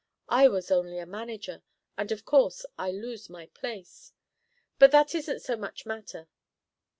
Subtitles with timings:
[0.29, 1.61] I was only a manager,
[1.95, 4.13] and of course I lose my place.
[4.79, 6.27] But that isn't so much matter.